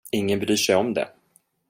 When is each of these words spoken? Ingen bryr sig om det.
Ingen 0.11 0.39
bryr 0.39 0.55
sig 0.55 0.75
om 0.75 0.93
det. 0.93 1.07